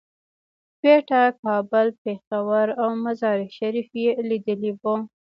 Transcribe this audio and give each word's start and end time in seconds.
کوټه، 0.81 1.23
کابل، 1.43 1.87
پېښور 2.03 2.67
او 2.81 2.89
مزار 3.03 3.39
شریف 3.57 3.89
یې 4.03 4.11
لیدلي 4.29 4.71
وو. 4.79 4.95